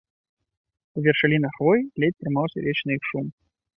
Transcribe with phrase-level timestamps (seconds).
[0.99, 3.25] У вяршалінах хвояў ледзь трымаўся вечны іх шум.